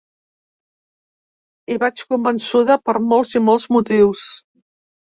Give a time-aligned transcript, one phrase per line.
[1.69, 4.29] Hi vaig convençuda, per molts i molts motius.